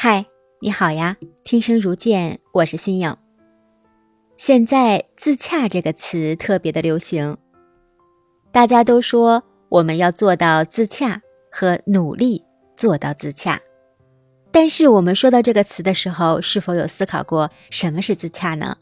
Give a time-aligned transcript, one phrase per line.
[0.00, 0.24] 嗨，
[0.60, 1.16] 你好呀！
[1.42, 3.16] 听声如见，我是新颖。
[4.36, 7.36] 现在“自洽”这个词特别的流行，
[8.52, 12.44] 大家都说我们要做到自洽和努力
[12.76, 13.60] 做到自洽。
[14.52, 18.76] 但是我们说到这个词的时候，是否有思考过什么是自洽呢？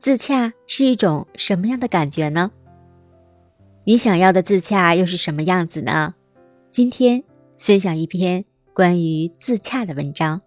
[0.00, 2.50] 自洽是一种什么样的感觉呢？
[3.84, 6.16] 你想要的自洽又是什么样子呢？
[6.72, 7.22] 今天
[7.56, 8.44] 分享一篇。
[8.74, 10.40] 关于自洽的文章，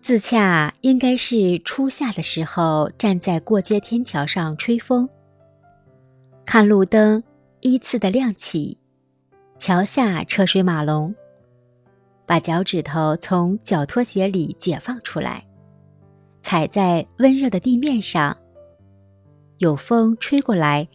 [0.00, 5.06] 自洽应该是初夏的时候，站在过街天桥上吹风，
[6.46, 7.22] 看路灯
[7.60, 8.78] 依次的亮起，
[9.58, 11.14] 桥下车水马龙，
[12.24, 15.46] 把脚趾头从脚拖鞋里解放出来，
[16.40, 18.34] 踩在温热的地面上，
[19.58, 20.88] 有风吹过来，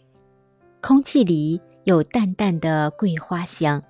[0.81, 1.62] 空气里。
[1.85, 3.81] 有淡淡的桂花香，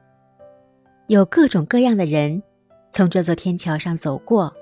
[1.07, 2.43] 有各种各样的人
[2.91, 4.53] 从这座天桥上走过。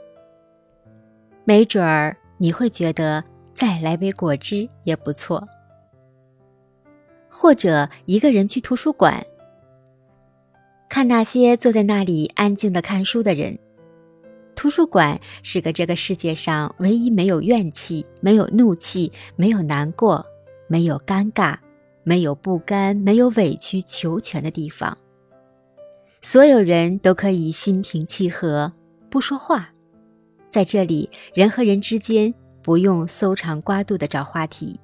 [1.44, 3.24] 没准儿你会觉得
[3.56, 5.44] 再来杯果汁也不错，
[7.28, 9.26] 或者一个人去图书馆，
[10.88, 13.58] 看那些坐在那里安静的看书的人。
[14.54, 20.24] 图书馆是个这个世界上唯一没有怨气、没有怒气、没有难过、
[20.68, 21.58] 没有尴尬。
[22.04, 24.98] 没有不甘，没有委曲求全的地方。
[26.22, 28.72] 所有人都可以心平气和，
[29.10, 29.70] 不说话。
[30.50, 34.80] 在这里，人和人之间不用搜肠刮肚的找话题，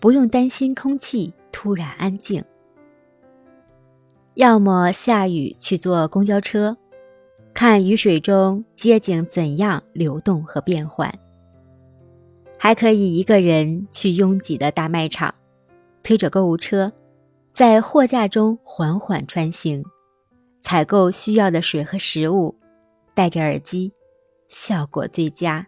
[0.00, 2.44] 不用担心空气突然安静。
[4.34, 6.76] 要么下雨去坐公交车，
[7.54, 11.10] 看雨水中街景怎样流动和变换。
[12.58, 15.34] 还可以一个人去拥挤的大卖场。
[16.06, 16.92] 推着购物车，
[17.52, 19.84] 在货架中缓缓穿行，
[20.60, 22.54] 采购需要的水和食物，
[23.12, 23.92] 戴着耳机，
[24.46, 25.66] 效果最佳。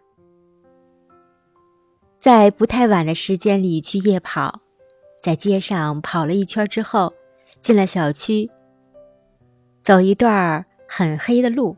[2.21, 4.61] 在不太晚的时间里去夜跑，
[5.21, 7.13] 在街上跑了一圈之后，
[7.59, 8.49] 进了小区，
[9.83, 11.75] 走一段很黑的路，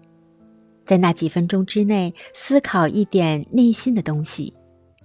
[0.85, 4.55] 在那几分钟之内思考一点内心的东西。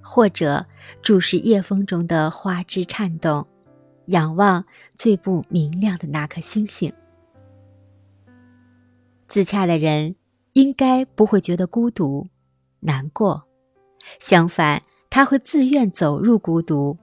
[0.09, 0.65] 或者
[1.03, 3.45] 注视夜风中的花枝颤动，
[4.07, 6.93] 仰望最不明亮的那颗星星。
[9.29, 10.17] 自洽的人
[10.53, 12.27] 应该不会觉得孤独、
[12.81, 13.45] 难过，
[14.21, 16.97] 相反，他会自愿走入孤独，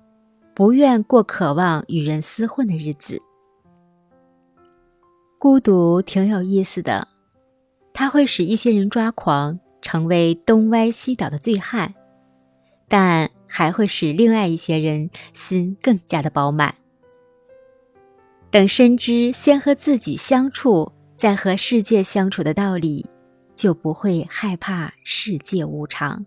[0.54, 3.22] 不愿过渴望与人厮混的日子。
[5.38, 7.08] 孤独挺有意思的，
[7.94, 11.94] 它会使一些人抓狂，成为东歪西倒的醉汉。
[12.88, 16.76] 但还会使另外一些人心更加的饱满。
[18.54, 23.04] 等深知先和自己相处，再和世界相处的道理，
[23.56, 26.24] 就不会害怕世界无常。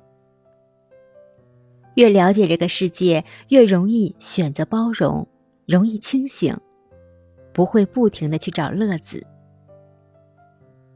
[1.94, 5.24] 越了解这个世界，越容易选择包容，
[5.66, 6.58] 容易清醒，
[7.52, 9.24] 不会不停的去找乐子。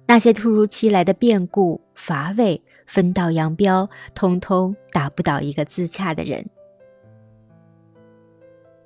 [0.09, 6.45] 那些突如其来的变故、乏味、分道扬镳，通通打不倒一个自洽的人。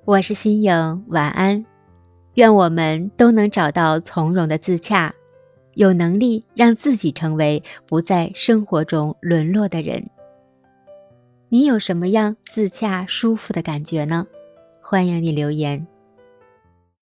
[0.05, 1.65] 我是新颖，晚安。
[2.35, 5.13] 愿我们都能找到从容的自洽，
[5.73, 10.09] 有能力让自己成为不在生活中沦落的人。
[11.49, 14.27] 你有什么样自洽舒服的感觉呢？
[14.81, 15.85] 欢迎你留言。